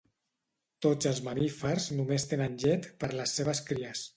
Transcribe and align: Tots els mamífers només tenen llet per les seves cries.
Tots 0.85 1.09
els 1.09 1.19
mamífers 1.27 1.87
només 1.99 2.27
tenen 2.33 2.59
llet 2.65 2.89
per 3.05 3.13
les 3.21 3.37
seves 3.41 3.63
cries. 3.71 4.07